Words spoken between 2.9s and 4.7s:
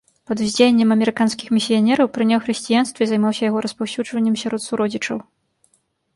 і займаўся яго распаўсюджваннем сярод